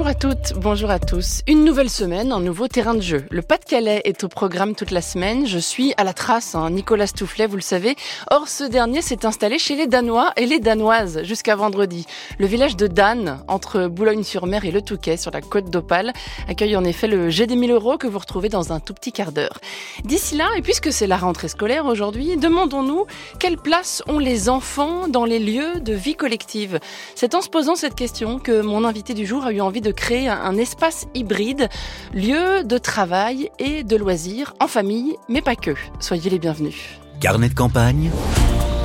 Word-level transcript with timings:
Bonjour 0.00 0.12
à 0.12 0.14
toutes, 0.14 0.54
bonjour 0.56 0.90
à 0.90 0.98
tous. 0.98 1.42
Une 1.46 1.62
nouvelle 1.62 1.90
semaine, 1.90 2.32
un 2.32 2.40
nouveau 2.40 2.68
terrain 2.68 2.94
de 2.94 3.02
jeu. 3.02 3.26
Le 3.30 3.42
Pas-de-Calais 3.42 4.00
est 4.04 4.24
au 4.24 4.28
programme 4.28 4.74
toute 4.74 4.92
la 4.92 5.02
semaine. 5.02 5.46
Je 5.46 5.58
suis 5.58 5.92
à 5.98 6.04
la 6.04 6.14
trace, 6.14 6.54
hein, 6.54 6.70
Nicolas 6.70 7.06
Stoufflet, 7.06 7.46
vous 7.46 7.56
le 7.56 7.60
savez. 7.60 7.96
Or, 8.30 8.48
ce 8.48 8.64
dernier 8.64 9.02
s'est 9.02 9.26
installé 9.26 9.58
chez 9.58 9.76
les 9.76 9.86
Danois 9.86 10.32
et 10.38 10.46
les 10.46 10.58
Danoises 10.58 11.22
jusqu'à 11.24 11.54
vendredi. 11.54 12.06
Le 12.38 12.46
village 12.46 12.78
de 12.78 12.86
Dan, 12.86 13.44
entre 13.46 13.88
Boulogne-sur-Mer 13.88 14.64
et 14.64 14.70
le 14.70 14.80
Touquet, 14.80 15.18
sur 15.18 15.32
la 15.32 15.42
côte 15.42 15.68
d'Opale, 15.68 16.14
accueille 16.48 16.76
en 16.76 16.84
effet 16.84 17.06
le 17.06 17.28
jet 17.28 17.46
des 17.46 17.56
1000 17.56 17.70
euros 17.70 17.98
que 17.98 18.06
vous 18.06 18.18
retrouvez 18.18 18.48
dans 18.48 18.72
un 18.72 18.80
tout 18.80 18.94
petit 18.94 19.12
quart 19.12 19.32
d'heure. 19.32 19.60
D'ici 20.04 20.34
là, 20.34 20.48
et 20.56 20.62
puisque 20.62 20.94
c'est 20.94 21.08
la 21.08 21.18
rentrée 21.18 21.48
scolaire 21.48 21.84
aujourd'hui, 21.84 22.38
demandons-nous 22.38 23.04
quelle 23.38 23.58
place 23.58 24.02
ont 24.08 24.18
les 24.18 24.48
enfants 24.48 25.08
dans 25.08 25.26
les 25.26 25.38
lieux 25.38 25.78
de 25.78 25.92
vie 25.92 26.14
collective. 26.14 26.80
C'est 27.14 27.34
en 27.34 27.42
se 27.42 27.50
posant 27.50 27.74
cette 27.74 27.94
question 27.94 28.38
que 28.38 28.62
mon 28.62 28.86
invité 28.86 29.12
du 29.12 29.26
jour 29.26 29.44
a 29.44 29.52
eu 29.52 29.60
envie 29.60 29.82
de 29.82 29.89
créer 29.92 30.28
un 30.28 30.56
espace 30.56 31.06
hybride, 31.14 31.68
lieu 32.12 32.64
de 32.64 32.78
travail 32.78 33.50
et 33.58 33.84
de 33.84 33.96
loisirs 33.96 34.54
en 34.60 34.66
famille, 34.66 35.16
mais 35.28 35.42
pas 35.42 35.56
que. 35.56 35.74
Soyez 35.98 36.30
les 36.30 36.38
bienvenus. 36.38 36.76
Carnet 37.20 37.48
de 37.48 37.54
campagne, 37.54 38.10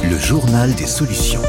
le 0.04 0.18
journal 0.18 0.74
des 0.76 0.88
solutions. 0.88 1.42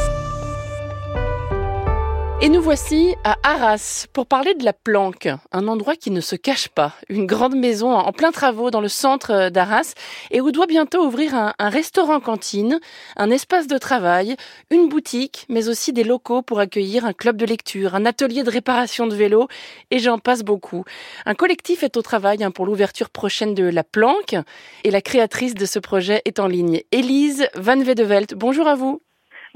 Et 2.43 2.51
nous 2.51 2.61
voici 2.61 3.15
à 3.25 3.37
Arras 3.43 4.07
pour 4.13 4.27
parler 4.27 4.53
de 4.53 4.65
la 4.65 4.75
Planque, 4.75 5.29
un 5.53 5.69
endroit 5.69 5.97
qui 5.97 6.11
ne 6.11 6.21
se 6.21 6.37
cache 6.37 6.69
pas, 6.69 6.93
une 7.09 7.25
grande 7.25 7.57
maison 7.57 7.93
en 7.93 8.13
plein 8.13 8.31
travaux 8.31 8.71
dans 8.71 8.83
le 8.83 8.89
centre 8.89 9.49
d'Arras 9.49 9.95
et 10.31 10.43
où 10.43 10.53
doit 10.53 10.67
bientôt 10.67 11.03
ouvrir 11.07 11.35
un, 11.35 11.55
restaurant-cantine, 11.59 12.79
un 13.17 13.31
espace 13.31 13.67
de 13.69 13.79
travail, 13.79 14.37
une 14.71 14.91
boutique, 14.91 15.47
mais 15.49 15.69
aussi 15.69 15.95
des 15.95 16.05
locaux 16.05 16.43
pour 16.43 16.61
accueillir 16.61 17.07
un 17.07 17.15
club 17.15 17.39
de 17.39 17.47
lecture, 17.47 17.95
un 17.95 18.05
atelier 18.05 18.43
de 18.43 18.51
réparation 18.51 19.07
de 19.07 19.17
vélos 19.17 19.49
et 19.91 19.99
j'en 19.99 20.19
passe 20.19 20.43
beaucoup. 20.43 20.85
Un 21.25 21.35
collectif 21.35 21.83
est 21.85 21.97
au 21.97 22.03
travail 22.03 22.45
hein, 22.45 22.51
pour 22.51 22.67
l'ouverture 22.67 23.09
prochaine 23.09 23.55
de 23.55 23.65
la 23.65 23.83
Planque 23.83 24.37
et 24.85 24.91
la 24.91 25.01
créatrice 25.01 25.55
de 25.55 25.65
ce 25.65 25.79
projet 25.79 26.21
est 26.27 26.39
en 26.39 26.49
ligne, 26.49 26.83
Élise 26.93 27.49
Van 27.55 27.83
Vedevelt. 27.83 28.35
Bonjour 28.35 28.69
à 28.69 28.75
vous. 28.75 29.01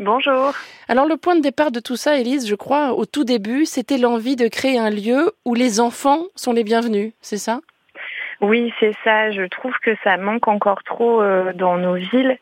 Bonjour. 0.01 0.55
Alors 0.89 1.05
le 1.05 1.19
point 1.19 1.37
de 1.37 1.43
départ 1.43 1.71
de 1.71 1.79
tout 1.79 1.97
ça, 1.97 2.17
Élise, 2.17 2.49
je 2.49 2.55
crois, 2.55 2.95
au 2.95 3.05
tout 3.05 3.25
début, 3.25 3.67
c'était 3.67 3.99
l'envie 3.99 4.35
de 4.35 4.49
créer 4.49 4.79
un 4.79 4.89
lieu 4.89 5.33
où 5.45 5.53
les 5.53 5.79
enfants 5.79 6.23
sont 6.37 6.55
les 6.55 6.65
bienvenus, 6.65 7.13
c'est 7.21 7.37
ça? 7.37 7.61
Oui, 8.41 8.73
c'est 8.81 8.95
ça. 9.05 9.31
Je 9.31 9.43
trouve 9.43 9.75
que 9.83 9.91
ça 10.03 10.17
manque 10.17 10.49
encore 10.49 10.83
trop 10.85 11.21
euh, 11.21 11.53
dans 11.53 11.77
nos 11.77 11.97
villes. 11.97 12.39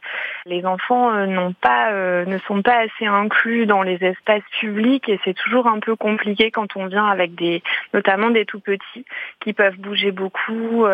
Les 0.47 0.64
enfants 0.64 1.12
euh, 1.12 1.27
n'ont 1.27 1.53
pas, 1.53 1.92
euh, 1.92 2.25
ne 2.25 2.39
sont 2.39 2.62
pas 2.62 2.78
assez 2.81 3.06
inclus 3.06 3.67
dans 3.67 3.83
les 3.83 4.03
espaces 4.05 4.42
publics 4.61 5.08
et 5.08 5.20
c'est 5.25 5.34
toujours 5.34 5.67
un 5.67 5.80
peu 5.80 5.97
compliqué 5.97 6.50
quand 6.50 6.77
on 6.77 6.86
vient 6.86 7.06
avec 7.06 7.34
des, 7.34 7.62
notamment 7.92 8.30
des 8.30 8.45
tout 8.45 8.61
petits 8.61 9.05
qui 9.41 9.53
peuvent 9.53 9.77
bouger 9.77 10.11
beaucoup, 10.11 10.86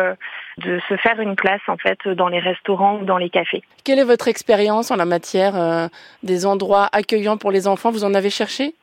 de 0.57 0.79
se 0.87 0.97
faire 0.97 1.19
une 1.19 1.35
place 1.35 1.61
en 1.67 1.77
fait 1.77 2.07
dans 2.07 2.27
les 2.27 2.39
restaurants 2.39 2.99
ou 2.99 3.05
dans 3.05 3.17
les 3.17 3.29
cafés. 3.29 3.63
Quelle 3.83 3.99
est 3.99 4.03
votre 4.03 4.27
expérience 4.27 4.91
en 4.91 4.95
la 4.95 5.05
matière 5.05 5.89
des 6.23 6.45
endroits 6.45 6.87
accueillants 6.91 7.37
pour 7.37 7.51
les 7.51 7.67
enfants? 7.67 7.91
Vous 7.91 8.03
en 8.03 8.13
avez 8.13 8.29
cherché? 8.29 8.75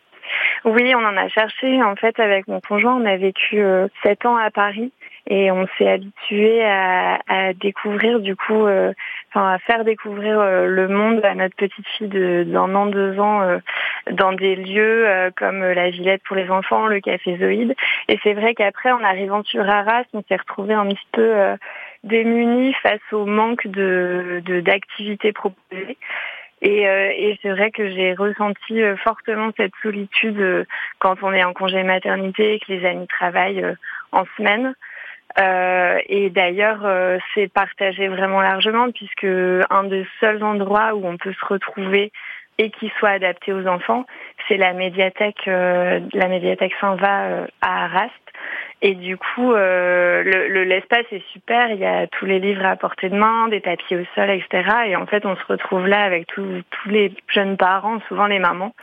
Oui, 0.65 0.95
on 0.95 1.05
en 1.05 1.17
a 1.17 1.29
cherché. 1.29 1.83
En 1.83 1.97
fait, 1.97 2.19
avec 2.21 2.49
mon 2.49 2.61
conjoint, 2.61 2.95
on 2.95 3.07
a 3.07 3.17
vécu 3.17 3.63
sept 4.03 4.25
ans 4.27 4.37
à 4.37 4.51
Paris 4.51 4.93
et 5.35 5.51
on 5.51 5.67
s'est 5.79 5.89
habitué 5.89 6.63
à, 6.63 7.19
à, 7.27 7.55
découvrir 7.55 8.21
du 8.21 8.37
coup, 8.37 8.67
euh, 8.67 8.93
enfin 9.31 9.55
à 9.55 9.59
faire 9.61 9.83
découvrir 9.83 10.39
euh, 10.39 10.67
le 10.67 10.89
monde 10.89 11.25
à 11.25 11.35
notre 11.35 11.57
petite 11.57 11.87
fille 11.97 12.09
d'un 12.09 12.75
an, 12.75 12.85
deux 12.85 13.19
ans, 13.19 13.41
euh, 13.41 13.59
dans 14.11 14.33
des 14.33 14.57
lieux 14.57 15.09
comme 15.39 15.63
la 15.63 15.89
Villette 15.89 16.23
pour 16.25 16.37
les 16.37 16.51
enfants, 16.51 16.87
le 16.87 17.01
Café 17.01 17.39
Zoïde. 17.39 17.75
Et 18.09 18.19
c'est 18.23 18.35
vrai 18.35 18.53
qu'après, 18.55 18.93
en 18.93 19.03
arrivant 19.03 19.43
sur 19.45 19.67
Arras, 19.67 20.05
on 20.13 20.23
s'est 20.29 20.37
retrouvé 20.37 20.75
un 20.75 20.87
petit 20.89 21.09
peu 21.13 21.57
démunis 22.05 22.75
face 22.83 23.01
au 23.13 23.25
manque 23.25 23.67
de 23.67 24.43
d'activités 24.61 25.33
proposées. 25.33 25.97
Et, 26.61 26.83
et 26.83 27.39
c'est 27.41 27.51
vrai 27.51 27.71
que 27.71 27.89
j'ai 27.89 28.13
ressenti 28.13 28.83
fortement 29.03 29.51
cette 29.57 29.73
solitude 29.83 30.67
quand 30.99 31.23
on 31.23 31.33
est 31.33 31.45
en 31.45 31.55
congé 31.55 31.83
maternité 31.85 32.55
et 32.55 32.59
que 32.59 32.73
les 32.73 32.85
amis 32.85 33.07
travaillent 33.07 33.65
en 34.11 34.25
semaine. 34.37 34.75
Euh, 35.41 35.99
et 36.09 36.31
d'ailleurs, 36.31 36.81
euh, 36.85 37.19
c'est 37.35 37.51
partagé 37.53 38.09
vraiment 38.09 38.41
largement 38.41 38.91
puisque 38.91 39.25
un 39.25 39.85
des 39.85 40.07
seuls 40.21 40.43
endroits 40.43 40.95
où 40.95 41.07
on 41.07 41.17
peut 41.17 41.33
se 41.33 41.45
retrouver 41.45 42.13
et 42.59 42.71
qui 42.71 42.93
soit 42.99 43.11
adapté 43.11 43.53
aux 43.53 43.67
enfants, 43.67 44.05
c'est 44.47 44.59
la 44.59 44.75
médiathèque, 44.75 45.49
euh, 45.49 46.01
la 46.13 46.29
médiathèque 46.29 46.75
Saint-Va 46.81 47.47
à 47.63 47.85
Arras. 47.85 48.11
Et 48.83 48.95
du 48.95 49.17
coup, 49.17 49.53
le 49.53 50.65
l'espace 50.65 51.07
est 51.13 51.23
super. 51.33 51.71
Il 51.71 51.79
y 51.79 51.87
a 51.87 52.09
tous 52.09 52.27
les 52.27 52.41
livres 52.41 52.67
à 52.67 52.75
portée 52.75 53.09
de 53.09 53.17
main, 53.17 53.47
des 53.47 53.61
tapis 53.61 53.95
au 53.95 54.05
sol, 54.17 54.29
etc. 54.29 54.69
Et 54.87 54.97
en 54.97 55.07
fait, 55.07 55.25
on 55.25 55.37
se 55.37 55.45
retrouve 55.49 55.87
là 55.87 56.03
avec 56.03 56.27
tous 56.27 56.65
les 56.87 57.13
jeunes 57.29 57.57
parents, 57.57 58.01
souvent 58.09 58.27
les 58.27 58.41
mamans. 58.41 58.75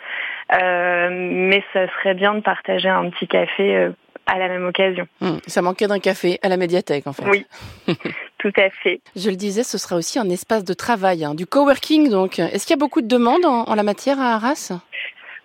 mais 0.51 1.61
ça 1.73 1.87
serait 1.89 2.13
bien 2.13 2.33
de 2.33 2.39
partager 2.39 2.87
un 2.87 3.09
petit 3.09 3.27
café 3.27 3.91
à 4.29 4.37
la 4.37 4.47
même 4.47 4.65
occasion. 4.65 5.07
Hmm, 5.21 5.37
ça 5.47 5.61
manquait 5.61 5.87
d'un 5.87 5.99
café 5.99 6.39
à 6.41 6.49
la 6.49 6.57
médiathèque, 6.57 7.07
en 7.07 7.13
fait. 7.13 7.25
Oui, 7.27 7.45
tout 8.37 8.53
à 8.57 8.69
fait. 8.69 9.01
Je 9.15 9.29
le 9.29 9.35
disais, 9.35 9.63
ce 9.63 9.77
sera 9.77 9.95
aussi 9.95 10.19
un 10.19 10.29
espace 10.29 10.63
de 10.63 10.73
travail, 10.73 11.25
hein, 11.25 11.35
du 11.35 11.45
coworking. 11.45 12.09
Donc, 12.09 12.39
est-ce 12.39 12.65
qu'il 12.65 12.75
y 12.75 12.79
a 12.79 12.83
beaucoup 12.83 13.01
de 13.01 13.07
demandes 13.07 13.45
en 13.45 13.73
la 13.75 13.83
matière 13.83 14.19
à 14.19 14.35
Arras? 14.35 14.71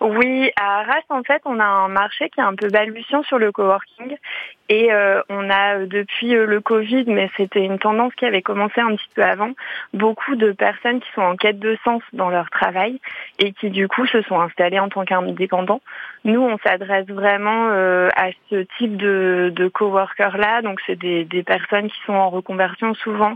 Oui, 0.01 0.51
à 0.57 0.79
Arras, 0.79 1.01
en 1.09 1.23
fait, 1.23 1.41
on 1.45 1.59
a 1.59 1.65
un 1.65 1.87
marché 1.87 2.29
qui 2.29 2.39
est 2.39 2.43
un 2.43 2.55
peu 2.55 2.69
balbutiant 2.69 3.23
sur 3.23 3.37
le 3.37 3.51
coworking. 3.51 4.17
Et 4.67 4.91
euh, 4.91 5.21
on 5.29 5.49
a, 5.49 5.77
euh, 5.77 5.85
depuis 5.85 6.35
euh, 6.35 6.47
le 6.47 6.59
Covid, 6.59 7.05
mais 7.07 7.29
c'était 7.37 7.63
une 7.63 7.77
tendance 7.77 8.13
qui 8.15 8.25
avait 8.25 8.41
commencé 8.41 8.81
un 8.81 8.95
petit 8.95 9.09
peu 9.13 9.23
avant, 9.23 9.51
beaucoup 9.93 10.35
de 10.35 10.51
personnes 10.53 10.99
qui 11.01 11.11
sont 11.13 11.21
en 11.21 11.35
quête 11.35 11.59
de 11.59 11.77
sens 11.83 12.01
dans 12.13 12.29
leur 12.29 12.49
travail 12.49 12.99
et 13.37 13.51
qui, 13.53 13.69
du 13.69 13.87
coup, 13.87 14.07
se 14.07 14.23
sont 14.23 14.39
installées 14.39 14.79
en 14.79 14.89
tant 14.89 15.05
qu'indépendants. 15.05 15.81
Nous, 16.23 16.41
on 16.41 16.57
s'adresse 16.57 17.07
vraiment 17.07 17.69
à 17.69 18.29
ce 18.49 18.65
type 18.77 18.97
de, 18.97 19.53
de 19.55 19.67
coworkers-là. 19.67 20.63
Donc, 20.63 20.79
c'est 20.87 20.95
des, 20.95 21.25
des 21.25 21.43
personnes 21.43 21.87
qui 21.87 21.99
sont 22.07 22.13
en 22.13 22.31
reconversion 22.31 22.95
souvent, 22.95 23.35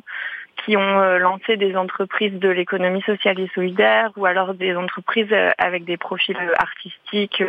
qui 0.64 0.76
ont 0.78 1.00
euh, 1.00 1.18
lancé 1.18 1.58
des 1.58 1.76
entreprises 1.76 2.34
de 2.34 2.50
l'économie 2.50 3.02
sociale 3.02 3.40
et 3.40 3.50
solidaire 3.54 4.12
ou 4.16 4.26
alors 4.26 4.54
des 4.54 4.76
entreprises 4.76 5.32
euh, 5.32 5.52
avec 5.58 5.86
des 5.86 5.98
profils 5.98 6.38
euh, 6.38 6.54
artistiques, 6.58 7.44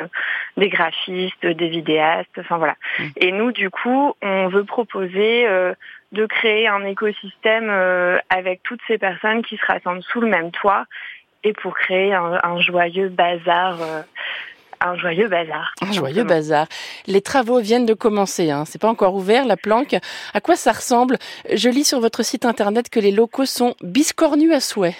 des 0.56 0.68
graphistes, 0.68 1.46
des 1.46 1.68
vidéastes, 1.68 2.38
enfin 2.38 2.58
voilà. 2.58 2.76
Mmh. 2.98 3.04
Et 3.16 3.32
nous, 3.32 3.52
du 3.52 3.70
coup, 3.70 4.14
on 4.22 4.48
veut 4.48 4.64
proposer 4.64 5.46
de 6.12 6.26
créer 6.26 6.66
un 6.66 6.84
écosystème 6.84 7.70
avec 8.28 8.62
toutes 8.62 8.80
ces 8.86 8.98
personnes 8.98 9.42
qui 9.42 9.56
se 9.56 9.66
rassemblent 9.66 10.02
sous 10.02 10.20
le 10.20 10.28
même 10.28 10.50
toit 10.50 10.86
et 11.44 11.52
pour 11.52 11.74
créer 11.74 12.12
un, 12.14 12.60
joyeux 12.60 13.08
bazar 13.08 13.78
un 14.80 14.96
joyeux 14.96 15.28
bazar. 15.28 15.74
Un 15.82 15.92
joyeux 15.92 16.24
bazar. 16.24 16.66
Les 17.06 17.20
travaux 17.20 17.60
viennent 17.60 17.86
de 17.86 17.94
commencer, 17.94 18.50
hein. 18.50 18.64
c'est 18.64 18.80
pas 18.80 18.88
encore 18.88 19.14
ouvert 19.14 19.44
la 19.44 19.56
planque. 19.56 19.94
À 20.34 20.40
quoi 20.40 20.56
ça 20.56 20.72
ressemble? 20.72 21.18
Je 21.52 21.68
lis 21.68 21.84
sur 21.84 22.00
votre 22.00 22.22
site 22.22 22.44
internet 22.44 22.88
que 22.88 23.00
les 23.00 23.12
locaux 23.12 23.44
sont 23.44 23.74
biscornus 23.82 24.52
à 24.52 24.60
souhait. 24.60 24.96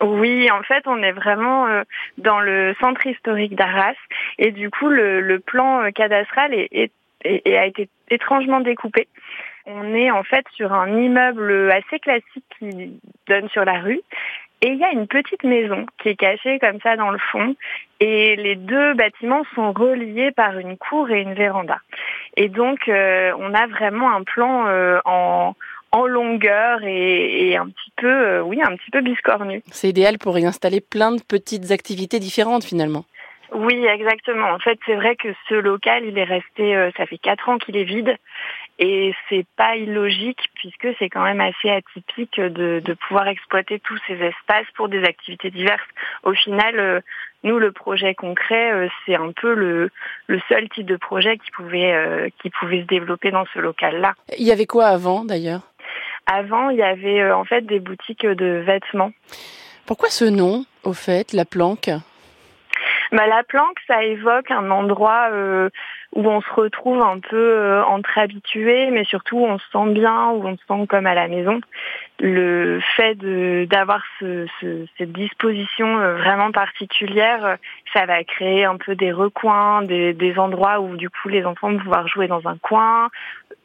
oui, 0.00 0.50
en 0.50 0.62
fait, 0.62 0.86
on 0.86 1.02
est 1.02 1.12
vraiment 1.12 1.66
euh, 1.66 1.82
dans 2.18 2.40
le 2.40 2.74
centre 2.80 3.06
historique 3.06 3.54
d'Arras 3.54 3.96
et 4.38 4.50
du 4.50 4.70
coup, 4.70 4.88
le, 4.88 5.38
plan 5.44 5.82
euh, 5.82 5.90
cadastral 5.90 6.54
est, 6.54 6.92
a 7.24 7.66
été 7.66 7.88
étrangement 8.10 8.60
découpé. 8.60 9.08
On 9.66 9.94
est 9.94 10.12
en 10.12 10.22
fait 10.22 10.46
sur 10.54 10.72
un 10.72 10.96
immeuble 10.96 11.72
assez 11.72 11.98
classique 11.98 12.44
qui 12.58 13.00
donne 13.26 13.48
sur 13.48 13.64
la 13.64 13.80
rue 13.80 14.00
et 14.62 14.68
il 14.68 14.78
y 14.78 14.84
a 14.84 14.90
une 14.90 15.06
petite 15.06 15.44
maison 15.44 15.86
qui 16.02 16.08
est 16.10 16.16
cachée 16.16 16.58
comme 16.58 16.80
ça 16.80 16.96
dans 16.96 17.10
le 17.10 17.18
fond. 17.18 17.54
Et 18.00 18.36
les 18.36 18.56
deux 18.56 18.94
bâtiments 18.94 19.44
sont 19.54 19.72
reliés 19.72 20.30
par 20.32 20.58
une 20.58 20.76
cour 20.76 21.10
et 21.10 21.20
une 21.20 21.34
véranda. 21.34 21.78
Et 22.36 22.48
donc, 22.48 22.88
euh, 22.88 23.32
on 23.38 23.54
a 23.54 23.66
vraiment 23.66 24.14
un 24.14 24.22
plan 24.22 24.66
euh, 24.66 24.98
en, 25.04 25.54
en 25.92 26.06
longueur 26.06 26.82
et, 26.84 27.50
et, 27.50 27.56
un 27.56 27.66
petit 27.66 27.92
peu, 27.96 28.08
euh, 28.08 28.42
oui, 28.42 28.60
un 28.62 28.76
petit 28.76 28.90
peu 28.90 29.02
biscornu. 29.02 29.62
C'est 29.70 29.88
idéal 29.88 30.18
pour 30.18 30.38
y 30.38 30.46
installer 30.46 30.80
plein 30.80 31.12
de 31.12 31.22
petites 31.22 31.70
activités 31.70 32.18
différentes 32.18 32.64
finalement. 32.64 33.04
Oui, 33.52 33.86
exactement. 33.86 34.50
En 34.50 34.58
fait, 34.58 34.78
c'est 34.86 34.96
vrai 34.96 35.16
que 35.16 35.28
ce 35.48 35.54
local, 35.54 36.04
il 36.04 36.18
est 36.18 36.24
resté, 36.24 36.90
ça 36.96 37.06
fait 37.06 37.16
quatre 37.16 37.48
ans 37.48 37.58
qu'il 37.58 37.76
est 37.76 37.84
vide. 37.84 38.16
Et 38.78 39.14
c'est 39.28 39.46
pas 39.56 39.76
illogique 39.76 40.50
puisque 40.54 40.88
c'est 40.98 41.08
quand 41.08 41.22
même 41.22 41.40
assez 41.40 41.70
atypique 41.70 42.38
de, 42.38 42.82
de, 42.84 42.94
pouvoir 42.94 43.26
exploiter 43.26 43.80
tous 43.80 43.98
ces 44.06 44.14
espaces 44.14 44.66
pour 44.74 44.88
des 44.88 45.02
activités 45.02 45.50
diverses. 45.50 45.80
Au 46.24 46.34
final, 46.34 46.78
euh, 46.78 47.00
nous, 47.42 47.58
le 47.58 47.72
projet 47.72 48.14
concret, 48.14 48.72
euh, 48.72 48.88
c'est 49.06 49.14
un 49.14 49.32
peu 49.32 49.54
le, 49.54 49.90
le, 50.26 50.40
seul 50.48 50.68
type 50.68 50.86
de 50.86 50.96
projet 50.96 51.38
qui 51.38 51.50
pouvait, 51.52 51.94
euh, 51.94 52.28
qui 52.42 52.50
pouvait 52.50 52.82
se 52.82 52.86
développer 52.86 53.30
dans 53.30 53.46
ce 53.54 53.60
local-là. 53.60 54.14
Il 54.36 54.46
y 54.46 54.52
avait 54.52 54.66
quoi 54.66 54.86
avant 54.86 55.24
d'ailleurs? 55.24 55.62
Avant, 56.26 56.68
il 56.68 56.76
y 56.76 56.82
avait 56.82 57.30
en 57.30 57.44
fait 57.44 57.62
des 57.62 57.80
boutiques 57.80 58.26
de 58.26 58.62
vêtements. 58.66 59.12
Pourquoi 59.86 60.10
ce 60.10 60.24
nom, 60.24 60.66
au 60.82 60.92
fait, 60.92 61.32
la 61.32 61.44
planque? 61.44 61.90
Bah, 63.16 63.26
la 63.26 63.42
planque, 63.44 63.78
ça 63.86 64.04
évoque 64.04 64.50
un 64.50 64.70
endroit 64.70 65.28
euh, 65.32 65.70
où 66.14 66.28
on 66.28 66.42
se 66.42 66.52
retrouve 66.52 67.00
un 67.00 67.18
peu 67.18 67.36
euh, 67.36 67.82
entre 67.84 68.18
habitués, 68.18 68.90
mais 68.90 69.04
surtout 69.04 69.38
on 69.38 69.58
se 69.58 69.64
sent 69.72 69.92
bien, 69.92 70.28
où 70.30 70.46
on 70.46 70.56
se 70.56 70.62
sent 70.68 70.86
comme 70.86 71.06
à 71.06 71.14
la 71.14 71.26
maison. 71.26 71.60
Le 72.20 72.78
fait 72.94 73.14
d'avoir 73.66 74.02
ce, 74.20 74.46
ce, 74.60 74.86
cette 74.98 75.12
disposition 75.12 75.98
euh, 75.98 76.16
vraiment 76.16 76.52
particulière, 76.52 77.56
ça 77.94 78.04
va 78.04 78.22
créer 78.22 78.64
un 78.66 78.76
peu 78.76 78.94
des 78.94 79.12
recoins, 79.12 79.82
des 79.82 80.34
endroits 80.38 80.80
où 80.80 80.96
du 80.96 81.08
coup 81.08 81.28
les 81.28 81.44
enfants 81.46 81.70
vont 81.70 81.78
pouvoir 81.78 82.06
jouer 82.08 82.28
dans 82.28 82.46
un 82.46 82.58
coin, 82.58 83.08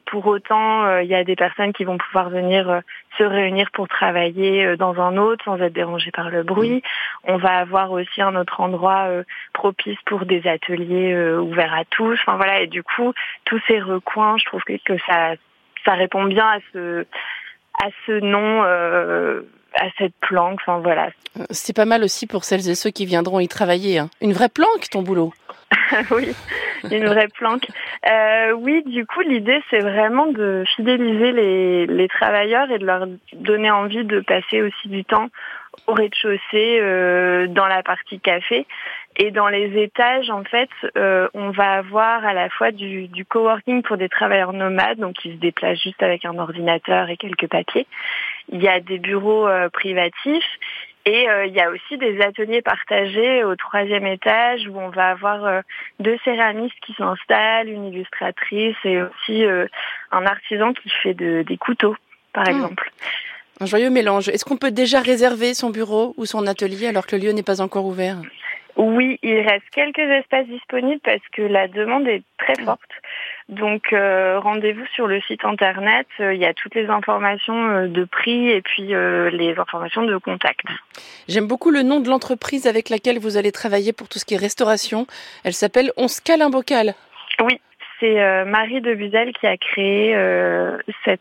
pour 0.05 0.27
autant, 0.27 0.85
euh, 0.85 1.03
il 1.03 1.09
y 1.09 1.15
a 1.15 1.23
des 1.23 1.35
personnes 1.35 1.73
qui 1.73 1.83
vont 1.83 1.97
pouvoir 1.97 2.29
venir 2.29 2.69
euh, 2.69 2.79
se 3.17 3.23
réunir 3.23 3.69
pour 3.71 3.87
travailler 3.87 4.65
euh, 4.65 4.77
dans 4.77 4.99
un 4.99 5.17
autre 5.17 5.43
sans 5.45 5.57
être 5.61 5.73
dérangées 5.73 6.11
par 6.11 6.29
le 6.29 6.43
bruit. 6.43 6.83
On 7.23 7.37
va 7.37 7.57
avoir 7.57 7.91
aussi 7.91 8.21
un 8.21 8.35
autre 8.35 8.59
endroit 8.59 9.07
propice 9.53 9.97
pour 10.05 10.25
des 10.25 10.47
ateliers 10.47 11.15
ouverts 11.37 11.73
à 11.73 11.85
tous. 11.85 12.13
Enfin 12.13 12.35
voilà, 12.35 12.61
et 12.61 12.67
du 12.67 12.83
coup, 12.83 13.13
tous 13.45 13.61
ces 13.67 13.79
recoins, 13.79 14.37
je 14.37 14.45
trouve 14.45 14.63
que, 14.63 14.97
ça 15.07 15.35
ça 15.85 15.93
répond 15.93 16.25
bien 16.25 16.45
à 16.45 16.59
ce 16.73 17.05
à 17.81 17.87
ce 18.05 18.19
nom 18.19 18.63
à 19.75 19.85
cette 19.97 20.13
planque. 20.21 20.59
Enfin 20.61 20.79
voilà. 20.79 21.09
C'est 21.49 21.75
pas 21.75 21.85
mal 21.85 22.03
aussi 22.03 22.27
pour 22.27 22.43
celles 22.43 22.69
et 22.69 22.75
ceux 22.75 22.89
qui 22.89 23.05
viendront 23.05 23.39
y 23.39 23.47
travailler. 23.47 23.99
Hein. 23.99 24.09
Une 24.21 24.33
vraie 24.33 24.49
planque, 24.49 24.89
ton 24.89 25.01
boulot. 25.01 25.33
oui, 26.11 26.33
une 26.91 27.05
vraie 27.05 27.27
planque. 27.29 27.67
Euh, 28.09 28.51
oui, 28.51 28.83
du 28.85 29.05
coup, 29.05 29.21
l'idée, 29.21 29.61
c'est 29.69 29.79
vraiment 29.79 30.27
de 30.27 30.63
fidéliser 30.75 31.31
les, 31.31 31.87
les, 31.87 32.07
travailleurs 32.07 32.69
et 32.71 32.77
de 32.77 32.85
leur 32.85 33.07
donner 33.33 33.71
envie 33.71 34.03
de 34.03 34.19
passer 34.19 34.61
aussi 34.61 34.89
du 34.89 35.05
temps 35.05 35.29
au 35.87 35.93
rez-de-chaussée, 35.93 36.79
euh, 36.81 37.47
dans 37.47 37.67
la 37.67 37.83
partie 37.83 38.19
café. 38.19 38.65
Et 39.17 39.31
dans 39.31 39.47
les 39.47 39.81
étages, 39.81 40.29
en 40.29 40.43
fait, 40.43 40.69
euh, 40.97 41.27
on 41.33 41.51
va 41.51 41.73
avoir 41.73 42.25
à 42.25 42.33
la 42.33 42.49
fois 42.49 42.71
du, 42.71 43.07
du 43.07 43.25
coworking 43.25 43.81
pour 43.83 43.97
des 43.97 44.09
travailleurs 44.09 44.53
nomades, 44.53 44.99
donc 44.99 45.15
qui 45.15 45.31
se 45.31 45.37
déplacent 45.37 45.81
juste 45.81 46.01
avec 46.01 46.25
un 46.25 46.37
ordinateur 46.37 47.09
et 47.09 47.17
quelques 47.17 47.47
papiers. 47.47 47.87
Il 48.49 48.61
y 48.61 48.67
a 48.67 48.79
des 48.79 48.97
bureaux 48.97 49.47
euh, 49.47 49.69
privatifs 49.69 50.59
et 51.05 51.29
euh, 51.29 51.45
il 51.45 51.53
y 51.53 51.59
a 51.59 51.69
aussi 51.69 51.97
des 51.97 52.21
ateliers 52.21 52.61
partagés 52.61 53.43
au 53.43 53.55
troisième 53.55 54.05
étage 54.05 54.67
où 54.67 54.77
on 54.77 54.89
va 54.89 55.09
avoir 55.09 55.45
euh, 55.45 55.61
deux 55.99 56.17
céramistes 56.23 56.79
qui 56.85 56.93
s'installent, 56.93 57.69
une 57.69 57.85
illustratrice 57.87 58.77
et 58.83 59.01
aussi 59.01 59.43
un 60.11 60.25
artisan 60.25 60.73
qui 60.73 60.89
fait 61.01 61.13
de, 61.13 61.43
des 61.47 61.57
couteaux, 61.57 61.95
par 62.33 62.45
hmm. 62.45 62.51
exemple. 62.51 62.91
Un 63.59 63.65
joyeux 63.65 63.89
mélange. 63.89 64.29
Est-ce 64.29 64.45
qu'on 64.45 64.57
peut 64.57 64.71
déjà 64.71 65.01
réserver 65.01 65.53
son 65.53 65.69
bureau 65.69 66.13
ou 66.17 66.25
son 66.25 66.47
atelier 66.47 66.87
alors 66.87 67.05
que 67.05 67.15
le 67.15 67.23
lieu 67.23 67.31
n'est 67.31 67.43
pas 67.43 67.61
encore 67.61 67.85
ouvert? 67.85 68.17
Oui, 68.77 69.19
il 69.21 69.39
reste 69.41 69.69
quelques 69.71 69.99
espaces 69.99 70.47
disponibles 70.47 71.01
parce 71.03 71.21
que 71.33 71.41
la 71.41 71.67
demande 71.67 72.07
est 72.07 72.23
très 72.37 72.55
forte. 72.63 72.89
Donc 73.49 73.91
euh, 73.91 74.39
rendez-vous 74.39 74.85
sur 74.95 75.07
le 75.07 75.19
site 75.21 75.43
internet, 75.43 76.07
euh, 76.19 76.33
il 76.33 76.39
y 76.39 76.45
a 76.45 76.53
toutes 76.53 76.75
les 76.75 76.87
informations 76.87 77.69
euh, 77.69 77.87
de 77.87 78.05
prix 78.05 78.49
et 78.49 78.61
puis 78.61 78.87
les 78.87 79.55
informations 79.57 80.03
de 80.03 80.17
contact. 80.17 80.61
J'aime 81.27 81.47
beaucoup 81.47 81.71
le 81.71 81.83
nom 81.83 81.99
de 81.99 82.09
l'entreprise 82.09 82.65
avec 82.65 82.89
laquelle 82.89 83.19
vous 83.19 83.37
allez 83.37 83.51
travailler 83.51 83.93
pour 83.93 84.07
tout 84.07 84.19
ce 84.19 84.25
qui 84.25 84.35
est 84.35 84.37
restauration. 84.37 85.05
Elle 85.43 85.53
s'appelle 85.53 85.91
On 85.97 86.07
se 86.07 86.21
cale 86.21 86.41
un 86.41 86.49
bocal. 86.49 86.93
Oui, 87.43 87.59
c'est 87.99 88.45
Marie 88.45 88.81
de 88.81 88.93
Buzel 88.93 89.33
qui 89.33 89.47
a 89.47 89.57
créé 89.57 90.15
cette, 91.05 91.19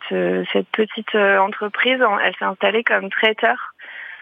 cette 0.53 0.69
petite 0.69 1.15
entreprise. 1.15 1.99
Elle 2.23 2.35
s'est 2.37 2.45
installée 2.45 2.85
comme 2.85 3.11
traiteur 3.11 3.75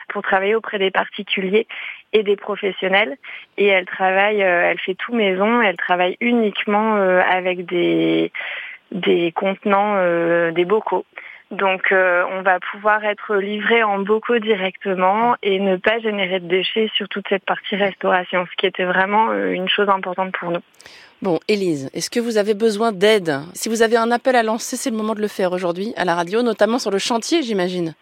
pour 0.08 0.22
travailler 0.22 0.54
auprès 0.54 0.78
des 0.78 0.90
particuliers 0.90 1.66
et 2.12 2.22
des 2.22 2.36
professionnels. 2.36 3.16
Et 3.56 3.66
elle 3.66 3.86
travaille, 3.86 4.42
euh, 4.42 4.70
elle 4.70 4.78
fait 4.78 4.94
tout 4.94 5.14
maison. 5.14 5.60
Elle 5.62 5.76
travaille 5.76 6.16
uniquement 6.20 6.96
euh, 6.96 7.20
avec 7.20 7.66
des 7.66 8.32
des 8.90 9.32
contenants, 9.32 9.96
euh, 9.96 10.50
des 10.50 10.64
bocaux. 10.64 11.04
Donc 11.50 11.92
on 11.92 12.42
va 12.42 12.58
pouvoir 12.60 13.02
être 13.06 13.36
livré 13.36 13.82
en 13.82 14.00
bocaux 14.00 14.38
directement 14.38 15.34
et 15.42 15.58
ne 15.60 15.76
pas 15.76 15.98
générer 15.98 16.40
de 16.40 16.46
déchets 16.46 16.90
sur 16.94 17.08
toute 17.08 17.26
cette 17.30 17.44
partie 17.46 17.74
restauration, 17.74 18.44
ce 18.44 18.56
qui 18.58 18.66
était 18.66 18.84
vraiment 18.84 19.32
une 19.32 19.66
chose 19.66 19.88
importante 19.88 20.32
pour 20.38 20.50
nous. 20.50 20.60
Bon, 21.22 21.40
Élise, 21.48 21.88
est-ce 21.94 22.10
que 22.10 22.20
vous 22.20 22.36
avez 22.36 22.52
besoin 22.52 22.92
d'aide? 22.92 23.40
Si 23.54 23.70
vous 23.70 23.80
avez 23.80 23.96
un 23.96 24.10
appel 24.10 24.36
à 24.36 24.42
lancer, 24.42 24.76
c'est 24.76 24.90
le 24.90 24.96
moment 24.96 25.14
de 25.14 25.22
le 25.22 25.28
faire 25.28 25.52
aujourd'hui 25.52 25.94
à 25.96 26.04
la 26.04 26.14
radio, 26.14 26.42
notamment 26.42 26.78
sur 26.78 26.90
le 26.90 26.98
chantier, 26.98 27.42
j'imagine. 27.42 27.94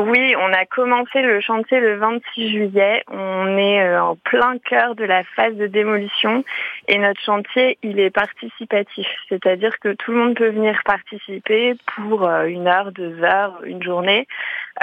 Oui, 0.00 0.36
on 0.36 0.52
a 0.52 0.64
commencé 0.64 1.22
le 1.22 1.40
chantier 1.40 1.80
le 1.80 1.96
26 1.96 2.50
juillet. 2.50 3.02
On 3.08 3.58
est 3.58 3.82
euh, 3.82 4.00
en 4.00 4.14
plein 4.14 4.56
cœur 4.58 4.94
de 4.94 5.02
la 5.02 5.24
phase 5.24 5.56
de 5.56 5.66
démolition 5.66 6.44
et 6.86 6.98
notre 6.98 7.20
chantier, 7.20 7.78
il 7.82 7.98
est 7.98 8.10
participatif. 8.10 9.08
C'est-à-dire 9.28 9.76
que 9.80 9.94
tout 9.94 10.12
le 10.12 10.18
monde 10.18 10.36
peut 10.36 10.50
venir 10.50 10.80
participer 10.84 11.74
pour 11.96 12.28
euh, 12.28 12.44
une 12.44 12.68
heure, 12.68 12.92
deux 12.92 13.20
heures, 13.24 13.58
une 13.64 13.82
journée. 13.82 14.28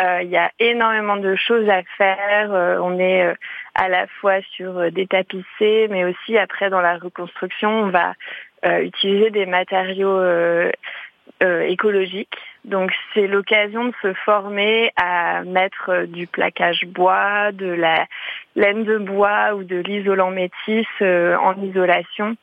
Euh, 0.01 0.21
il 0.21 0.29
y 0.29 0.37
a 0.37 0.51
énormément 0.59 1.15
de 1.15 1.35
choses 1.37 1.69
à 1.69 1.83
faire. 1.97 2.49
On 2.83 2.99
est 2.99 3.33
à 3.73 3.87
la 3.87 4.07
fois 4.19 4.41
sur 4.51 4.91
des 4.91 5.07
tapissés, 5.07 5.87
mais 5.89 6.03
aussi 6.03 6.37
après 6.37 6.69
dans 6.69 6.81
la 6.81 6.97
reconstruction, 6.97 7.69
on 7.69 7.89
va 7.89 8.15
utiliser 8.81 9.29
des 9.29 9.45
matériaux 9.45 10.21
écologiques 11.41 12.37
donc 12.65 12.91
c'est 13.13 13.27
l'occasion 13.27 13.85
de 13.85 13.93
se 14.01 14.13
former 14.13 14.91
à 14.95 15.43
mettre 15.43 16.05
du 16.05 16.27
plaquage 16.27 16.85
bois, 16.85 17.51
de 17.51 17.67
la 17.67 18.07
laine 18.55 18.83
de 18.83 18.97
bois 18.97 19.53
ou 19.53 19.63
de 19.63 19.77
l'isolant 19.77 20.31
métis 20.31 20.87
euh, 21.01 21.37
en 21.37 21.53
isolation. 21.61 22.35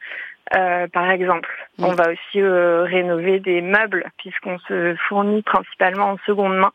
Euh, 0.56 0.86
par 0.88 1.10
exemple, 1.10 1.48
on 1.78 1.94
va 1.94 2.10
aussi 2.10 2.40
euh, 2.40 2.82
rénover 2.84 3.40
des 3.40 3.62
meubles 3.62 4.04
puisqu'on 4.18 4.58
se 4.60 4.94
fournit 5.08 5.42
principalement 5.42 6.10
en 6.10 6.18
seconde 6.26 6.56
main. 6.56 6.72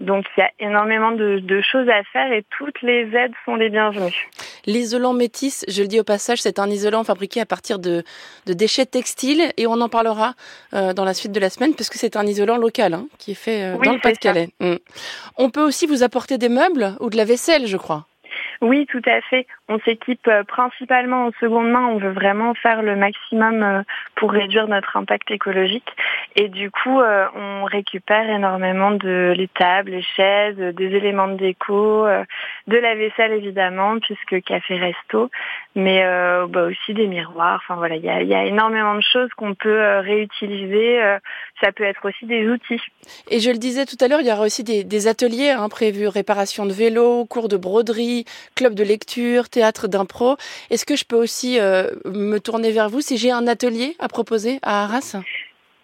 Donc 0.00 0.26
il 0.36 0.40
y 0.40 0.42
a 0.42 0.50
énormément 0.58 1.12
de, 1.12 1.60
choses 1.62 1.88
à 1.88 2.02
faire 2.12 2.32
et 2.32 2.44
toutes 2.58 2.82
les 2.82 3.08
aides 3.14 3.32
sont 3.44 3.54
les 3.54 3.70
bienvenues. 3.70 4.28
L'isolant 4.66 5.12
métis, 5.12 5.64
je 5.68 5.82
le 5.82 5.88
dis 5.88 6.00
au 6.00 6.04
passage, 6.04 6.42
c'est 6.42 6.58
un 6.58 6.68
isolant 6.68 7.04
fabriqué 7.04 7.40
à 7.40 7.46
partir 7.46 7.78
de, 7.78 8.02
déchets 8.46 8.86
textiles 8.86 9.52
et 9.56 9.66
on 9.66 9.80
en 9.80 9.88
parlera 9.88 10.34
euh, 10.74 10.92
dans 10.92 11.04
la 11.04 11.14
suite 11.14 11.32
de 11.32 11.40
la 11.40 11.50
semaine 11.50 11.74
parce 11.74 11.88
que 11.88 11.98
c'est 11.98 12.16
un 12.16 12.26
isolant 12.26 12.56
local 12.56 12.94
hein, 12.94 13.06
qui 13.18 13.32
est 13.32 13.34
fait 13.34 13.62
euh, 13.62 13.78
dans 13.78 13.92
le 13.92 14.00
Pas-de-Calais. 14.00 14.48
Mm. 14.60 14.74
On 15.36 15.50
peut 15.50 15.62
aussi 15.62 15.86
vous 15.86 16.02
apporter 16.02 16.38
des 16.38 16.48
meubles 16.48 16.96
ou 17.00 17.10
de 17.10 17.16
la 17.16 17.24
vaisselle, 17.24 17.66
je 17.66 17.76
crois. 17.76 18.06
Oui, 18.64 18.86
tout 18.86 19.02
à 19.04 19.20
fait. 19.20 19.46
On 19.68 19.78
s'équipe 19.80 20.26
euh, 20.26 20.42
principalement 20.42 21.26
en 21.26 21.32
seconde 21.38 21.70
main. 21.70 21.86
On 21.86 21.98
veut 21.98 22.12
vraiment 22.12 22.54
faire 22.54 22.80
le 22.80 22.96
maximum 22.96 23.62
euh, 23.62 23.82
pour 24.14 24.32
réduire 24.32 24.68
notre 24.68 24.96
impact 24.96 25.30
écologique. 25.30 25.90
Et 26.34 26.48
du 26.48 26.70
coup, 26.70 26.98
euh, 26.98 27.26
on 27.36 27.64
récupère 27.64 28.26
énormément 28.30 28.92
de 28.92 29.34
les 29.36 29.48
tables, 29.48 29.90
les 29.90 30.02
chaises, 30.16 30.56
des 30.56 30.86
éléments 30.86 31.28
de 31.28 31.36
déco, 31.36 32.06
de 32.66 32.76
la 32.76 32.94
vaisselle 32.94 33.32
évidemment, 33.32 33.98
puisque 34.00 34.42
café 34.42 34.78
resto, 34.78 35.30
mais 35.74 36.02
bah, 36.48 36.64
aussi 36.64 36.94
des 36.94 37.06
miroirs. 37.06 37.60
Enfin 37.62 37.76
voilà, 37.76 37.96
il 37.96 38.04
y 38.04 38.34
a, 38.34 38.44
énormément 38.44 38.94
de 38.94 39.02
choses 39.02 39.28
qu'on 39.36 39.54
peut 39.54 39.98
réutiliser. 40.00 41.00
ça 41.62 41.72
peut 41.72 41.84
être 41.84 42.04
aussi 42.06 42.26
des 42.26 42.48
outils. 42.48 42.80
Et 43.30 43.40
je 43.40 43.50
le 43.50 43.58
disais 43.58 43.84
tout 43.84 43.96
à 44.00 44.08
l'heure, 44.08 44.20
il 44.20 44.26
y 44.26 44.32
aura 44.32 44.44
aussi 44.44 44.64
des, 44.64 45.06
ateliers 45.06 45.50
hein, 45.50 45.68
prévus, 45.68 46.08
réparation 46.08 46.66
de 46.66 46.72
vélo, 46.72 47.24
cours 47.26 47.48
de 47.48 47.56
broderie, 47.56 48.24
club 48.54 48.74
de 48.74 48.84
lecture, 48.84 49.48
théâtre 49.48 49.88
d'impro. 49.88 50.36
Est-ce 50.70 50.84
que 50.84 50.96
je 50.96 51.04
peux 51.04 51.16
aussi 51.16 51.60
euh, 51.60 51.88
me 52.04 52.38
tourner 52.38 52.70
vers 52.70 52.88
vous 52.88 53.00
si 53.00 53.16
j'ai 53.16 53.30
un 53.30 53.46
atelier 53.46 53.96
à 53.98 54.08
proposer 54.08 54.58
à 54.62 54.84
Arras? 54.84 55.16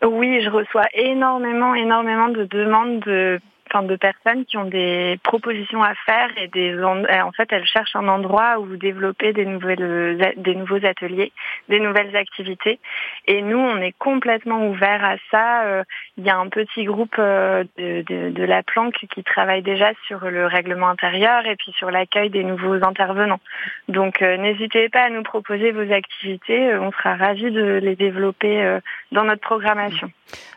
Oui, 0.03 0.41
je 0.43 0.49
reçois 0.49 0.87
énormément, 0.95 1.75
énormément 1.75 2.29
de 2.29 2.45
demandes 2.45 3.41
de 3.83 3.97
personnes 3.97 4.45
qui 4.45 4.57
ont 4.57 4.65
des 4.65 5.19
propositions 5.23 5.83
à 5.83 5.95
faire 6.07 6.31
et 6.37 6.49
des 6.49 6.73
euh, 6.73 7.23
en 7.23 7.33
fait 7.33 7.49
elles 7.53 7.67
cherchent 7.67 7.95
un 7.95 8.09
endroit 8.09 8.59
où 8.59 8.77
développer 8.77 9.33
des 9.33 9.45
nouvelles 9.47 10.35
des 10.37 10.55
nouveaux 10.57 10.85
ateliers, 10.85 11.33
des 11.69 11.79
nouvelles 11.79 12.17
activités 12.17 12.81
et 13.27 13.43
nous 13.43 13.59
on 13.59 13.77
est 13.77 13.95
complètement 13.99 14.67
ouvert 14.67 15.05
à 15.05 15.17
ça. 15.31 15.85
Euh, 16.21 16.23
il 16.23 16.27
y 16.27 16.31
a 16.31 16.37
un 16.37 16.49
petit 16.49 16.85
groupe 16.85 17.17
euh, 17.19 17.65
de, 17.79 18.03
de, 18.03 18.31
de 18.31 18.45
la 18.45 18.63
planque 18.63 19.07
qui 19.13 19.23
travaille 19.23 19.63
déjà 19.63 19.93
sur 20.07 20.21
le 20.21 20.47
règlement 20.47 20.89
intérieur 20.89 21.47
et 21.47 21.57
puis 21.57 21.73
sur 21.73 21.91
l'accueil 21.91 22.31
des 22.31 22.45
nouveaux 22.45 22.85
intervenants. 22.85 23.41
Donc 23.89 24.21
n'hésitez 24.21 24.89
pas 24.89 25.03
à 25.03 25.11
nous 25.11 25.23
proposer 25.23 25.73
vos 25.73 25.93
activités, 25.93 26.75
on 26.77 26.93
sera 26.93 27.17
ravis 27.17 27.51
de 27.51 27.81
les 27.83 27.97
développer 27.97 28.79
dans 29.13 29.25
notre 29.25 29.41
programmation. 29.41 30.11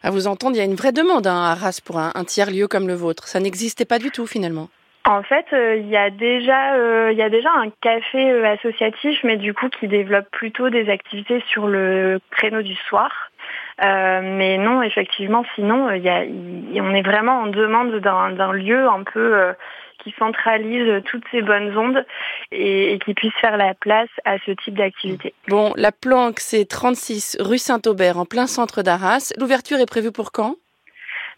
À 0.04 0.12
vous 0.12 0.28
entendre, 0.28 0.56
il 0.56 0.60
y 0.60 0.62
a 0.62 0.66
une 0.66 0.76
vraie 0.76 0.92
demande 0.92 1.28
hein, 1.28 1.42
à 1.44 1.52
Arras 1.52 1.80
pour 1.84 2.00
un, 2.00 2.12
un 2.16 2.24
tiers 2.24 2.52
lieu 2.52 2.68
comme 2.68 2.88
le 2.88 2.98
ça 3.26 3.40
n'existait 3.40 3.86
pas 3.86 4.00
du 4.00 4.12
tout 4.12 4.28
finalement. 4.28 4.70
En 5.06 5.22
fait, 5.22 5.46
euh, 5.52 5.76
il 5.76 5.90
y 5.90 5.98
a 5.98 6.10
déjà, 6.10 6.76
euh, 6.76 7.12
y 7.12 7.22
a 7.22 7.30
déjà 7.30 7.50
un 7.52 7.70
café 7.82 8.32
euh, 8.32 8.54
associatif, 8.54 9.20
mais 9.26 9.36
du 9.36 9.54
coup 9.54 9.68
qui 9.68 9.90
développe 9.90 10.30
plutôt 10.32 10.70
des 10.70 10.90
activités 10.90 11.44
sur 11.50 11.68
le 11.68 12.22
créneau 12.32 12.62
du 12.62 12.76
soir. 12.88 13.12
Mais 13.82 14.58
non, 14.58 14.82
effectivement, 14.82 15.44
sinon, 15.56 15.90
il 15.92 16.04
y 16.04 16.10
a, 16.10 16.24
on 16.82 16.94
est 16.94 17.02
vraiment 17.02 17.42
en 17.42 17.48
demande 17.48 17.96
d'un 18.00 18.54
lieu 18.54 18.88
un 18.88 19.04
peu 19.04 19.54
qui 20.04 20.14
centralise 20.20 21.02
toutes 21.06 21.24
ces 21.32 21.42
bonnes 21.42 21.76
ondes 21.78 22.06
et, 22.52 23.00
qui 23.06 23.14
puisse 23.14 23.34
faire 23.40 23.58
la 23.58 23.74
place 23.74 24.10
à 24.26 24.38
ce 24.46 24.52
type 24.52 24.76
d'activité. 24.76 25.34
Bon, 25.48 25.74
la 25.76 25.92
planque, 25.92 26.40
c'est 26.40 26.66
36 26.66 27.38
rue 27.40 27.58
Saint-Aubert, 27.58 28.18
en 28.18 28.26
plein 28.26 28.48
centre 28.48 28.84
d'Arras. 28.84 29.34
L'ouverture 29.40 29.80
est 29.80 29.90
prévue 29.90 30.12
pour 30.12 30.32
quand? 30.32 30.56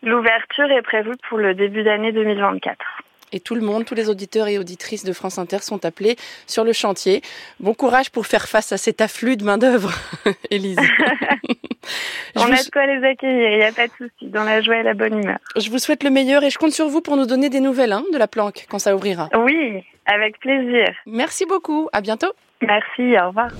L'ouverture 0.03 0.69
est 0.71 0.81
prévue 0.81 1.15
pour 1.29 1.37
le 1.37 1.53
début 1.53 1.83
d'année 1.83 2.11
2024 2.11 2.77
et 3.35 3.39
tout 3.41 3.53
le 3.53 3.61
monde, 3.61 3.85
tous 3.85 3.95
les 3.95 4.09
auditeurs 4.09 4.47
et 4.47 4.57
auditrices 4.57 5.03
de 5.03 5.13
France 5.13 5.37
Inter 5.37 5.59
sont 5.59 5.85
appelés 5.85 6.15
sur 6.47 6.63
le 6.63 6.73
chantier. 6.73 7.21
Bon 7.59 7.73
courage 7.73 8.09
pour 8.09 8.25
faire 8.25 8.47
face 8.47 8.71
à 8.71 8.77
cet 8.77 9.01
afflux 9.01 9.35
de 9.35 9.43
main-d'œuvre, 9.43 9.91
Élise. 10.49 10.77
On 12.35 12.51
a 12.51 12.63
de 12.63 12.71
quoi 12.71 12.85
les 12.87 13.05
accueillir, 13.05 13.51
il 13.51 13.57
n'y 13.57 13.63
a 13.63 13.71
pas 13.71 13.87
de 13.87 13.93
souci, 13.97 14.27
dans 14.27 14.43
la 14.43 14.61
joie 14.61 14.77
et 14.77 14.83
la 14.83 14.93
bonne 14.93 15.21
humeur. 15.21 15.37
Je 15.55 15.69
vous 15.69 15.77
souhaite 15.77 16.03
le 16.03 16.09
meilleur 16.09 16.43
et 16.43 16.49
je 16.49 16.57
compte 16.57 16.71
sur 16.71 16.87
vous 16.87 17.01
pour 17.01 17.15
nous 17.15 17.25
donner 17.25 17.49
des 17.49 17.59
nouvelles 17.59 17.93
hein, 17.93 18.03
de 18.11 18.17
la 18.17 18.27
planque 18.27 18.65
quand 18.69 18.79
ça 18.79 18.95
ouvrira. 18.95 19.29
Oui, 19.35 19.83
avec 20.05 20.39
plaisir. 20.39 20.87
Merci 21.05 21.45
beaucoup, 21.45 21.89
à 21.93 22.01
bientôt. 22.01 22.31
Merci, 22.61 23.17
au 23.21 23.27
revoir. 23.27 23.51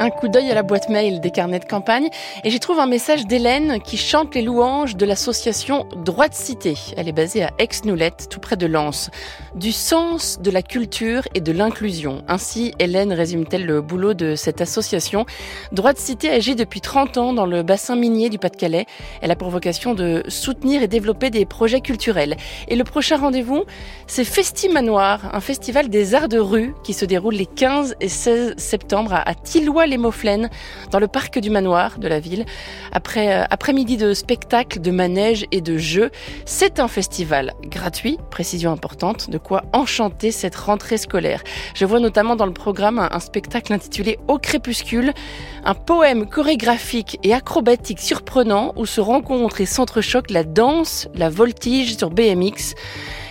Un 0.00 0.08
coup 0.08 0.28
d'œil 0.28 0.50
à 0.50 0.54
la 0.54 0.62
boîte 0.62 0.88
mail 0.88 1.20
des 1.20 1.30
carnets 1.30 1.58
de 1.58 1.66
campagne 1.66 2.08
et 2.42 2.50
j'y 2.50 2.58
trouve 2.58 2.80
un 2.80 2.86
message 2.86 3.26
d'Hélène 3.26 3.80
qui 3.82 3.98
chante 3.98 4.34
les 4.34 4.40
louanges 4.40 4.96
de 4.96 5.04
l'association 5.04 5.86
Droit 6.04 6.28
de 6.28 6.34
Cité. 6.34 6.74
Elle 6.96 7.06
est 7.06 7.12
basée 7.12 7.42
à 7.42 7.50
Aix-Noulette, 7.58 8.28
tout 8.30 8.40
près 8.40 8.56
de 8.56 8.66
Lens. 8.66 9.10
Du 9.54 9.72
sens 9.72 10.40
de 10.40 10.50
la 10.50 10.62
culture 10.62 11.28
et 11.34 11.40
de 11.42 11.52
l'inclusion. 11.52 12.24
Ainsi, 12.28 12.72
Hélène 12.78 13.12
résume-t-elle 13.12 13.66
le 13.66 13.82
boulot 13.82 14.14
de 14.14 14.36
cette 14.36 14.62
association. 14.62 15.26
Droit 15.72 15.92
de 15.92 15.98
Cité 15.98 16.30
agit 16.30 16.54
depuis 16.54 16.80
30 16.80 17.18
ans 17.18 17.32
dans 17.34 17.46
le 17.46 17.62
bassin 17.62 17.94
minier 17.94 18.30
du 18.30 18.38
Pas-de-Calais. 18.38 18.86
Elle 19.20 19.30
a 19.30 19.36
pour 19.36 19.50
vocation 19.50 19.92
de 19.92 20.22
soutenir 20.28 20.82
et 20.82 20.88
développer 20.88 21.28
des 21.28 21.44
projets 21.44 21.82
culturels. 21.82 22.38
Et 22.68 22.76
le 22.76 22.84
prochain 22.84 23.18
rendez-vous, 23.18 23.64
c'est 24.06 24.24
Festimanoir, 24.24 25.34
un 25.34 25.40
festival 25.40 25.90
des 25.90 26.14
arts 26.14 26.28
de 26.28 26.38
rue 26.38 26.74
qui 26.84 26.94
se 26.94 27.04
déroule 27.04 27.34
les 27.34 27.46
15 27.46 27.96
et 28.00 28.08
16 28.08 28.54
septembre 28.56 29.12
à 29.12 29.34
Tilloy 29.34 29.89
les 29.90 29.98
Mauflaines, 29.98 30.48
dans 30.90 30.98
le 30.98 31.08
parc 31.08 31.38
du 31.38 31.50
manoir 31.50 31.98
de 31.98 32.08
la 32.08 32.20
ville. 32.20 32.46
Après 32.92 33.34
euh, 33.34 33.44
après-midi 33.50 33.96
de 33.96 34.14
spectacles, 34.14 34.80
de 34.80 34.90
manèges 34.90 35.46
et 35.52 35.60
de 35.60 35.76
jeux, 35.76 36.10
c'est 36.46 36.80
un 36.80 36.88
festival 36.88 37.52
gratuit, 37.64 38.18
précision 38.30 38.72
importante, 38.72 39.28
de 39.28 39.38
quoi 39.38 39.64
enchanter 39.72 40.30
cette 40.30 40.56
rentrée 40.56 40.96
scolaire. 40.96 41.42
Je 41.74 41.84
vois 41.84 42.00
notamment 42.00 42.36
dans 42.36 42.46
le 42.46 42.52
programme 42.52 42.98
un, 42.98 43.20
spectacle 43.20 43.72
intitulé 43.72 44.18
Au 44.28 44.38
crépuscule, 44.38 45.12
un 45.64 45.74
poème 45.74 46.26
chorégraphique 46.26 47.18
et 47.22 47.34
acrobatique 47.34 48.00
surprenant 48.00 48.72
où 48.76 48.86
se 48.86 49.00
rencontrent 49.00 49.60
et 49.60 49.66
s'entrechoquent 49.66 50.30
la 50.30 50.44
danse, 50.44 51.08
la 51.14 51.28
voltige 51.28 51.96
sur 51.96 52.10
BMX 52.10 52.74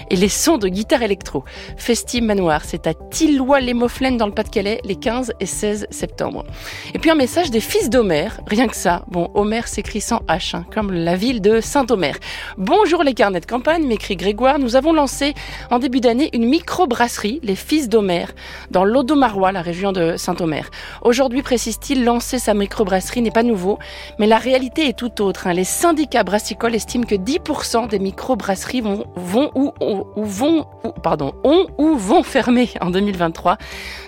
et 0.10 0.16
les 0.16 0.30
sons 0.30 0.58
de 0.58 0.68
guitare 0.68 1.04
électro. 1.04 1.44
Festi 1.78 2.22
Manoir, 2.22 2.64
c'est 2.66 2.88
à 2.88 2.94
Tilloy-les-Mauflaines 2.94 4.18
dans 4.18 4.26
le 4.26 4.34
Pas-de-Calais 4.34 4.82
les 4.84 4.96
15 4.96 5.34
et 5.40 5.46
16 5.46 5.88
septembre. 5.90 6.46
Et 6.94 7.00
puis 7.00 7.10
un 7.10 7.16
message 7.16 7.52
des 7.52 7.60
fils 7.60 7.90
d'Homère, 7.90 8.42
rien 8.48 8.68
que 8.68 8.76
ça. 8.76 9.06
Bon, 9.08 9.30
Homer 9.34 9.62
s'écrit 9.66 10.02
sans 10.02 10.20
H, 10.28 10.56
hein, 10.56 10.66
comme 10.74 10.92
la 10.92 11.16
ville 11.16 11.42
de 11.42 11.62
Saint-Omer. 11.62 12.16
Bonjour 12.58 13.04
les 13.04 13.14
carnets 13.14 13.40
de 13.40 13.46
campagne, 13.46 13.86
m'écrit 13.86 14.16
Grégoire. 14.16 14.60
Nous 14.60 14.76
avons 14.76 14.94
lancé 14.94 15.34
en 15.70 15.80
début 15.80 16.00
d'année 16.00 16.30
une 16.34 16.46
micro-brasserie, 16.46 17.40
les 17.44 17.56
fils 17.56 17.90
d'Homère, 17.90 18.34
dans 18.72 18.86
l'Audomarois, 18.86 19.52
la 19.52 19.62
région 19.62 19.92
de 19.92 20.18
Saint-Omer. 20.18 20.70
Aujourd'hui, 21.02 21.42
précise-t-il, 21.42 22.04
lancer 22.04 22.40
sa 22.40 22.54
micro-brasserie 22.54 23.22
n'est 23.22 23.32
pas 23.32 23.44
nouveau, 23.44 23.80
mais 24.18 24.28
la 24.28 24.38
réalité 24.38 24.88
est 24.88 24.98
tout 24.98 25.22
autre. 25.22 25.48
Hein. 25.48 25.54
Les 25.54 25.64
syndicats 25.64 26.24
brassicoles 26.24 26.76
estiment 26.76 27.06
que 27.06 27.16
10% 27.16 27.88
des 27.88 28.00
micro-brasseries 28.00 28.82
vont, 28.82 29.06
vont 29.16 29.52
ou 29.56 29.74
ou 30.16 30.24
vont, 30.24 30.66
pardon, 31.04 31.34
ont 31.44 31.68
ou 31.78 31.96
vont 31.96 32.24
fermer 32.24 32.70
en 32.82 32.90
2023. 32.90 33.58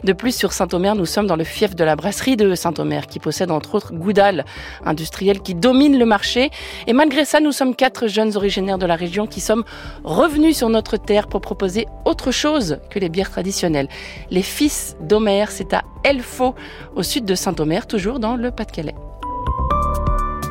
De 0.04 0.14
plus, 0.14 0.36
sur 0.36 0.54
Saint-Omer, 0.54 0.96
nous 0.96 1.06
sommes 1.06 1.28
dans 1.28 1.36
le 1.36 1.44
fief 1.44 1.76
de 1.76 1.84
la 1.84 1.96
brasserie 1.96 2.38
de 2.38 2.56
Saint-Omer, 2.56 3.08
qui 3.08 3.20
possède 3.20 3.52
entre 3.52 3.76
autres 3.76 3.94
Goudal, 3.94 4.46
industriel 4.86 5.42
qui 5.42 5.56
domine 5.56 5.98
le 5.98 6.06
marché. 6.06 6.50
Et 6.88 6.94
malgré 6.94 7.26
ça, 7.26 7.40
nous 7.40 7.52
sommes 7.52 7.76
quatre 7.76 8.08
jeunes 8.08 8.36
originaires 8.38 8.78
de 8.78 8.86
la 8.86 8.96
région 8.96 9.28
qui 9.28 9.42
sommes 9.42 9.64
revenus 10.04 10.58
sur 10.58 10.70
notre 10.70 10.98
terre 10.98 11.28
pour 11.28 11.42
proposer 11.42 11.88
autre 12.06 12.32
chose 12.32 12.80
que 12.90 13.00
les 13.00 13.10
bières 13.10 13.32
traditionnelles. 13.32 13.88
Les 14.30 14.44
fils 14.44 14.96
d'Omer, 15.02 15.46
c'est 15.50 15.74
à 15.74 15.84
Elfaux, 16.04 16.56
au 16.96 17.04
sud 17.04 17.26
de 17.26 17.36
Saint-Omer, 17.36 17.88
toujours 17.88 18.20
dans 18.20 18.36
le 18.36 18.52
Pas-de-Calais. 18.52 18.96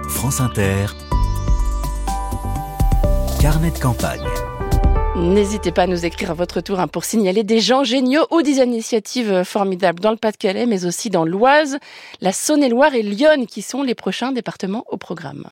France 0.08 0.40
Inter. 0.40 0.86
Carnet 3.40 3.70
de 3.70 3.78
campagne. 3.78 4.20
N'hésitez 5.20 5.70
pas 5.70 5.82
à 5.82 5.86
nous 5.86 6.06
écrire 6.06 6.30
à 6.30 6.34
votre 6.34 6.62
tour 6.62 6.80
hein, 6.80 6.88
pour 6.88 7.04
signaler 7.04 7.44
des 7.44 7.60
gens 7.60 7.84
géniaux 7.84 8.26
ou 8.30 8.40
des 8.40 8.58
initiatives 8.58 9.44
formidables 9.44 10.00
dans 10.00 10.12
le 10.12 10.16
Pas-de-Calais, 10.16 10.64
mais 10.64 10.86
aussi 10.86 11.10
dans 11.10 11.26
l'Oise, 11.26 11.78
la 12.22 12.32
Saône-et-Loire 12.32 12.94
et 12.94 13.02
Lyon, 13.02 13.44
qui 13.46 13.60
sont 13.60 13.82
les 13.82 13.94
prochains 13.94 14.32
départements 14.32 14.84
au 14.88 14.96
programme. 14.96 15.44